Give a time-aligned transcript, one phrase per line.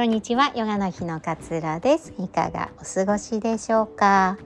[0.00, 2.14] こんにちはヨガの日の勝浦です。
[2.18, 4.38] いかがお過ごしでしょうか？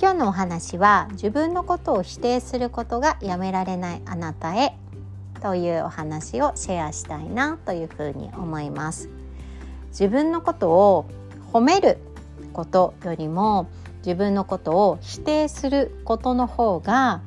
[0.00, 4.76] 今日のお話は自分のことを否定することがやめられないあなたへ
[5.40, 9.08] というお話をシェアしたいなというふうに思います。
[9.88, 11.06] 自分のことを
[11.52, 11.98] 褒める
[12.52, 13.68] ことよりも
[14.06, 17.22] 自分のことを否定することの方が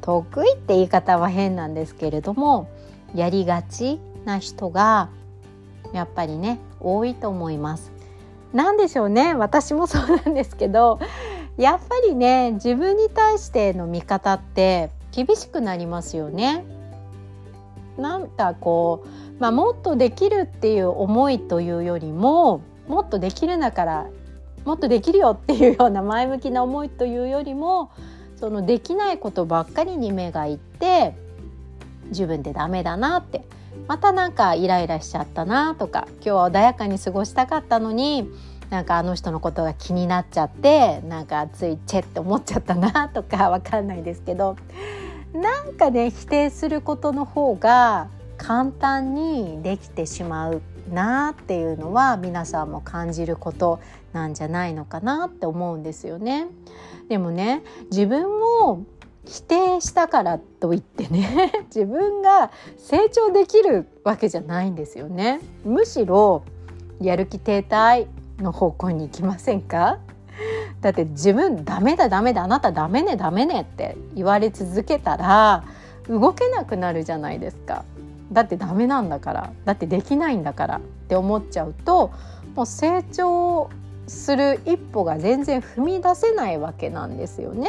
[0.00, 2.68] 得意って言い方は変なんですけれども
[3.14, 5.08] やりがちな人が
[5.92, 7.92] やっぱりね多いと思います。
[8.52, 10.98] なんでしょうね私もそうなんですけど
[11.56, 16.64] やっぱりね自分に対しての見方って厳しくなりますよね。
[17.98, 24.06] なんかこう、まあ、もっとできるっていう思いというよりももっとできるんだから
[24.64, 27.90] もっとできるよっていうような前向きな思いというよりも
[28.36, 31.14] そのできないことばっかりに目がいって
[32.12, 33.44] 自分でダメだなって
[33.88, 38.30] またなんかイライラしちゃったなとか今日は穏やかに過ごしたかったのに
[38.70, 44.56] なんかあの人のことが気になっちゃってなんかついチェって思っちゃったなとか わかんないですけど
[45.34, 53.80] なんかね否定することの方が簡単にできてしまうなっていうのは皆さんも感じること
[54.12, 56.48] なんじゃないのかなって思うんですよね。
[57.08, 58.80] でもね自分を
[59.24, 65.40] 否定したからといってね 自分が成長できるわけじゃないんですよね。
[65.64, 66.42] むしろ
[67.00, 68.06] やる気停滞
[68.38, 69.98] の方向に行きませんか？
[70.80, 75.62] だって自分ダメだダメだあなたダメねダメねって言われ続けたら
[76.08, 77.84] 動けなくなるじゃないですか。
[78.32, 82.10] だってダメなんだからだってできないんだからって思っちゃうと
[82.56, 83.68] もう成長
[84.08, 87.68] する一歩が全然踏み出せないわけなんですよね。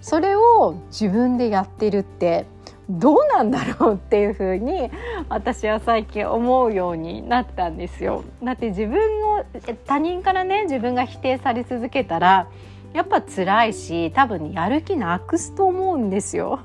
[0.00, 2.46] それを自分でやってるって
[2.88, 4.90] どうなんだろうっていうふうに
[5.28, 8.24] 私は最近思うようになったんですよ。
[8.42, 8.98] だって自分
[9.38, 9.44] を
[9.86, 12.48] 他人からね自分が否定され続けたら
[12.94, 16.60] やっぱ辛いし多分やる気なくすと思うんですよ。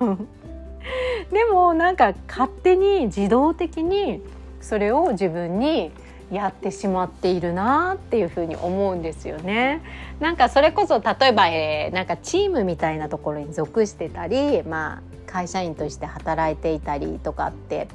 [1.31, 4.21] でもなんか勝手に自動的に
[4.59, 5.91] それを自分に
[6.31, 9.81] やってしまっているなっていうふうに思うんですよね。
[10.19, 17.87] なんかそれこそ例えば、えー、なんかチームみたいなところに属してたり、まあ、会社員として働いていたりとかって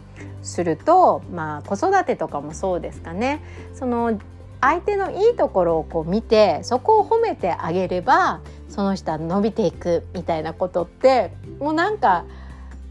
[0.43, 3.43] すると、まあ、子育てとかもそうですかね。
[3.75, 4.19] その
[4.61, 11.31] 相手のいいところをこう見てそこを褒めてあげればその人は伸びていくみたいなことって
[11.61, 12.25] もうなんか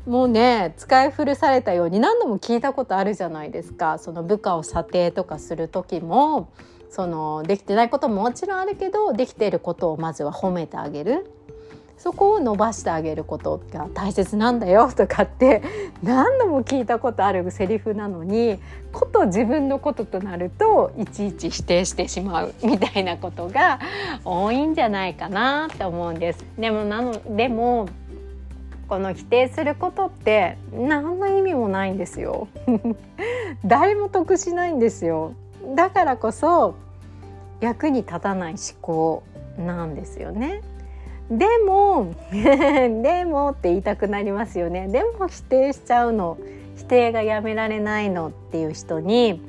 [0.05, 6.49] もうね使い古されたように何度も聞いたことあるじゃないですかその部下を査定とかする時も
[6.89, 11.29] そのできてないことももちろんあるけどできていることをまずは褒めてあげる
[11.97, 15.63] そこを伸ばしてあげることが大切なんだよとかって
[16.03, 18.59] 何度も聞いたことあるセリフなのに
[18.91, 23.79] こと自分のこととなるといちいち否定してしまうみたいなことが
[24.23, 26.45] 多いんじゃないかなって思うんです。
[26.59, 27.87] でもなのでも
[28.87, 32.47] この否定することって何の意味もないんですよ。
[33.65, 35.33] 誰も得しないんですよ。
[35.75, 36.75] だからこそ
[37.61, 39.23] 役に立たない思考
[39.57, 40.61] なんですよね。
[41.29, 44.87] でも でもって言いたくなりますよね。
[44.87, 46.37] でも否定しちゃうの。
[46.75, 49.41] 否定がやめられないのっていう人に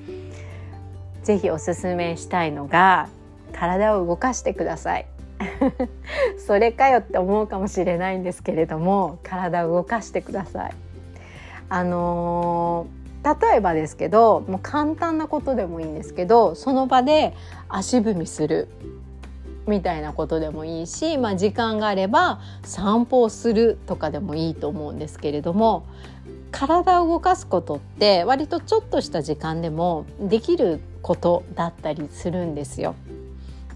[1.25, 3.09] ぜひおすすめしたいのが
[3.53, 5.07] 体を動かしてください。
[6.39, 10.75] それかよって思うかもしれないんですけれども体を動かしてください。
[11.69, 17.35] あのー、例えばですけどもう簡単なことでもいいんですけどその場で
[17.69, 18.69] 足踏みする
[19.67, 25.85] みたいなことでもいいし、まあ、時間があれば散歩をするとかでもいいと思うんですけれども
[26.53, 32.95] 体を動かすことって割とちょっとした時間でもできることだったりするんですよ。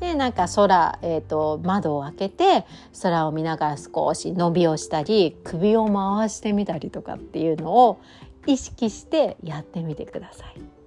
[0.01, 2.65] でなんか空、えーと、窓を開けて
[3.03, 8.01] 空を見ながら少し伸びをしたり首を回してみたりとかっていうのを
[8.47, 10.80] 意識してやってみてください。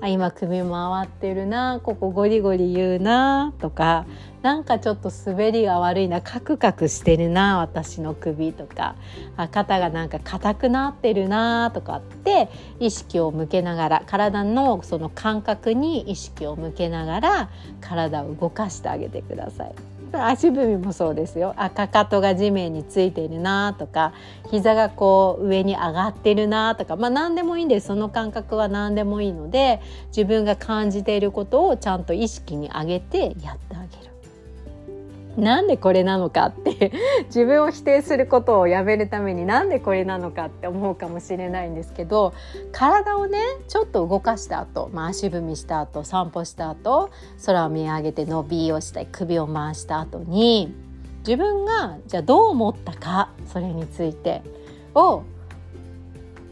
[0.00, 4.04] あ今首回ってるなここゴリゴリ言うなとか
[4.42, 8.94] なんかちょっと滑りが悪いなカクカクしてるな私の首とか
[9.38, 17.50] あ肩がなんか硬くなってるなとかって意識を向けながら体のその感覚に意識を向けながら
[17.80, 19.95] 体を動かしてあげてください。
[20.12, 24.12] 足踏みもそうですよあかかとが地面についているなとか
[24.50, 34.05] 膝がこう上に上がってるなとかまあ何でもいいんですその感覚は何でもいいので自分が感じていることをちゃんと意識に上げてやってあげる。
[35.36, 36.92] なんでこれなのかって
[37.26, 42.32] 自分を否定することをやめるためになんでこれなのかって思うかもしれないんですけど
[42.72, 43.38] 体をね
[43.68, 47.10] ちょっと動かした後、まあ、足踏みした後散歩した後
[47.44, 50.74] 空を見上げて伸びをしたり首を回した後に
[51.18, 54.42] 自分がじゃあどう思ったかそれについて
[54.94, 55.22] を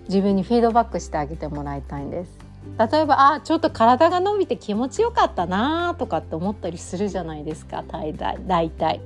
[0.09, 2.44] 自分にフィードバックしてあげてもらいたいんです。
[2.79, 7.85] 例えばあちょっと体が伸びて気持ちよかったなとかって思ったりするじゃないですか。
[7.87, 9.01] 大体大体。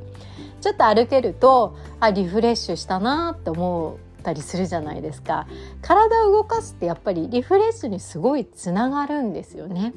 [0.60, 5.46] ちょっと歩けるとあリフレッシュしたなって思ったりするじゃないですか。
[5.82, 9.93] 体を動かすってやっぱりリフレッシュにすごいつながるんですよね。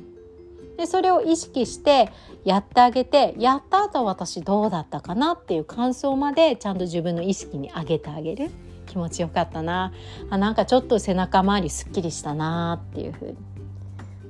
[0.77, 2.11] でそれを意識して
[2.43, 8.51] やってあげてやった後私どうだったかなっていう感想までちゃんと自分の意識に上げてあげる。
[8.91, 9.93] 気持ちよかったな。
[10.29, 13.37] あなんかちょっと背中周りすっきりしたなっていうふうに。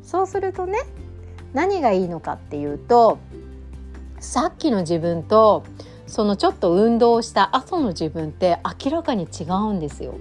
[0.03, 0.77] そうするとね
[1.53, 3.17] 何がいいのかっていうと
[4.19, 5.63] さっきの自分と
[6.05, 10.15] そのちょっと運動した後の自分って明らかに違うんですよ。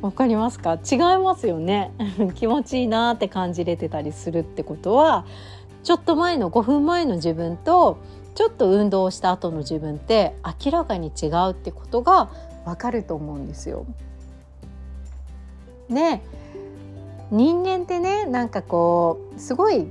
[0.00, 0.74] わかりますか？
[0.74, 1.92] 違いますよね。
[2.34, 5.24] 気持ちいいなって感じれてたりするってことは
[5.84, 7.98] ちょっと前の5分前の自分と
[8.34, 12.28] ちょっと運動した後の自分って明らかに違うってことが
[12.64, 13.86] わかると思うんですよ。
[15.88, 16.22] ね
[17.30, 19.86] 人間ってねなんかこうすごい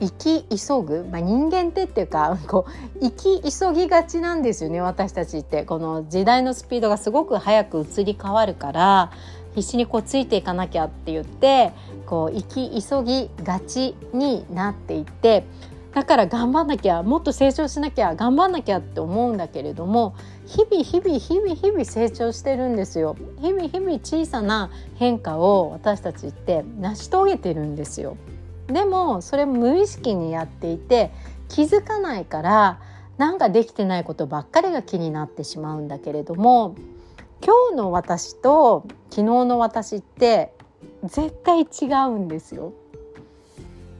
[0.00, 9.10] 生き急ぐ、まあ、人間ってっていうか こう生き急ぎがちなんですよね私たちってこの時代のスピードがすごく早く移り変わるから
[9.54, 11.72] 必死にこうついていかなきゃって言って
[12.06, 15.44] こう生き急ぎがちになっていって
[15.94, 23.16] だから頑張んなきゃもっと成長しなきゃ頑張んなきゃって思うんだけれども日々日々日々日々成長してるんですよ。
[23.40, 28.16] 日々日々小さな変化を私たちって成し遂げてるんですよ。
[28.66, 31.12] でもそれ無意識にやっていて
[31.48, 32.80] 気づかないから
[33.16, 36.74] なんかできてないことばっかりが気になってしまうんだけれども
[37.44, 40.54] 今日の私と昨日の私って
[41.04, 42.72] 絶対違うんですよ。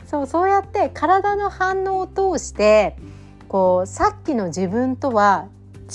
[0.06, 2.97] そうそうやって体の反応を通して
[3.49, 5.49] こうさっきの自分とは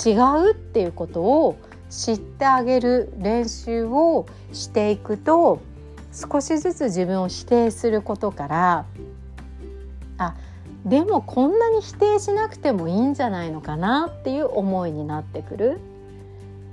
[0.04, 0.10] 違
[0.48, 1.56] うっていうことを
[1.88, 5.60] 知ってあげる練習をしていくと
[6.12, 8.86] 少しずつ自分を否定することから
[10.18, 10.34] あ
[10.84, 15.80] でもこんなに否定しなくてもいいんじゃないのかなっていう思いになってくる。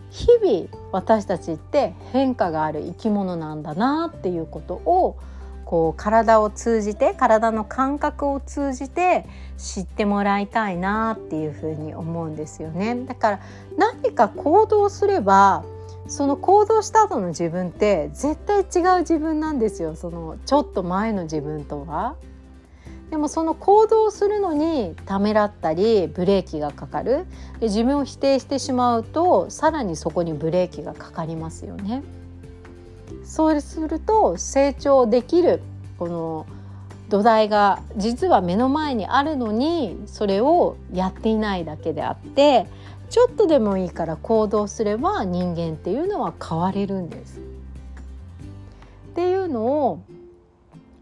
[0.10, 5.18] 日々私たちって変化がある生き物なんだなっていうことを
[5.68, 9.26] こう体を通じて体の感覚を通じて
[9.58, 12.96] 知ってもらいたいなっていうふうに思うんですよね。
[13.06, 13.40] だから
[13.78, 15.66] 何か行動すれば
[16.08, 22.16] その行動した後の自分って絶対違う自分なんですよそのちょっと前の自分とは。
[23.10, 27.26] でもその行動するのにためらったりブレーキがかかる
[27.60, 32.04] で自分を否定してしまうとさらにそこにブレーキがかかりますよね。
[33.24, 35.62] そうすると成長できる
[35.98, 36.46] この
[37.10, 42.68] 土台が実は目の前にあるのにそれをやっていないだけであって
[43.10, 47.40] ちょっとでもいいから行動すれば人間っていうのは変われるんです。
[47.40, 47.42] っ
[49.16, 50.02] ていうのを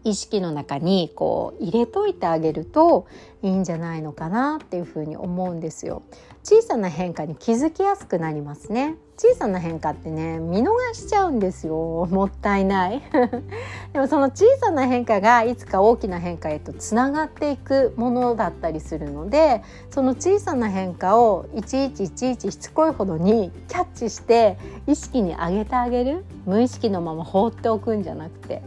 [0.04, 3.06] 意識の中にこう入れといてあげると
[3.42, 6.02] いいんじゃないのかなっていうふうに思うんですよ。
[6.48, 8.94] 小さな変化に気づきやすくなりますね。
[9.16, 12.06] 小さな変化ってね見逃しちゃうんですよ。
[12.08, 13.02] もったいない。
[13.92, 24.56] でもその小さな変化がいつか大きな変化へとつながっていくものだったりするのでその小さな変化をいちいちいちいちしつこいほどにキャッチして
[24.86, 26.24] 意識に上げてあげる。
[26.44, 28.62] 無意識のまま放っておくんじゃなくて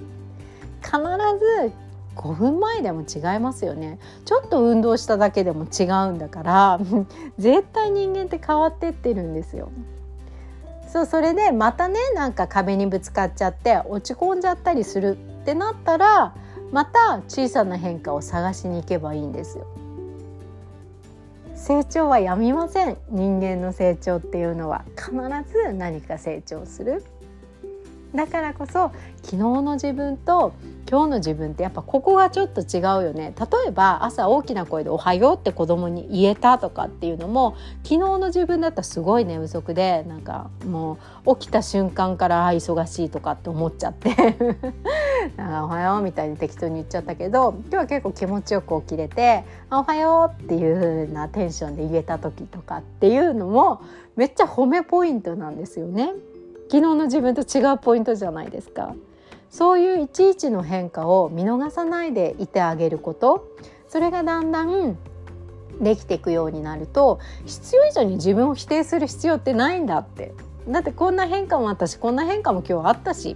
[0.83, 0.97] 必
[1.39, 1.71] ず
[2.19, 3.97] 5分前でも違いますよね。
[4.25, 6.79] ちょっと運動しただけでも違うんだから
[7.39, 9.71] 絶対人間って変わってってるんですよ。
[10.89, 16.33] そうそれでまたねなんか壁にぶつかっちゃって落ち込んじゃったりするってなったら
[16.71, 19.65] また小さな変化を探しに行けばいいんですよ。
[21.55, 22.97] 成長はやみません。
[23.09, 24.83] 人間の成長っていうのは。
[24.95, 25.11] 必
[25.51, 27.03] ず何か成長する。
[28.15, 30.53] だからこそ昨日の自分と
[30.89, 44.09] 今日の自分ってやっぱここがちょっと違うよね例えば朝大きな声で「おはよう」って子供に言えたとかっていうのも昨日の自分だったらすごい寝不足でなんかもう起きた瞬間から忙しいとかって思っちゃって
[45.37, 53.81] なんか「おはよう」みたいに適当に言っちゃったけど今日は結構気持ちよく起きれて「おはよう」っていう風なテンションで言えた時とかっていうのも
[54.15, 56.13] めっちゃ褒めポイントなんですよね。
[56.71, 58.95] 昨日の自分と違うポイントじゃないですか。
[59.49, 63.47] そういういちいちの変化を見逃さないでいてあげること。
[63.87, 64.97] それがだんだん
[65.81, 70.33] できていくようになると必要以上に自分を否定する必要ってないんだって。
[70.67, 73.35] だってこんな変化もあったしこんな変化も今日あったし。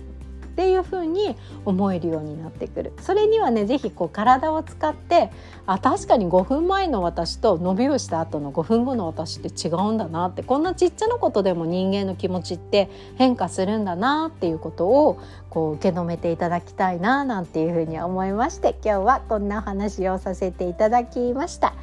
[0.54, 5.32] っていう風に思えるようになってくるそれにはね是非体を使って
[5.66, 15.20] あ確かに5分前の私と伸びをした後の5分後の私って違うんだなってこんなちっちゃなことでも人間の気持ちって変化するんだなっていうことを
[15.50, 21.74] こう受け止めていただきたいななんていうふうに思いまして今日はこんなお話をさせていただきました。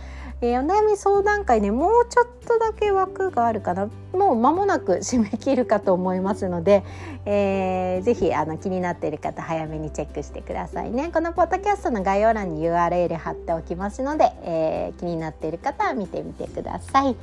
[0.42, 3.90] えー、お悩み相談会ねもうちょっとだけ枠があるかな。
[4.12, 6.82] もう間もなく締め切るかと思いますので、
[7.24, 11.10] えー、ぜひあの気になっている方早めにチェックしてくださいね。
[11.12, 17.16] このポッドキャストの概要欄に URL 貼っておきますので、えー、気になっている方は見てみてください。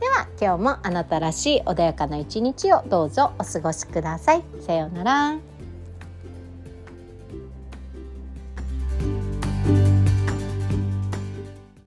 [0.00, 4.42] では今日もあなたらしい穏やかな一日をどうぞお過ごしください。
[4.60, 5.51] さようなら。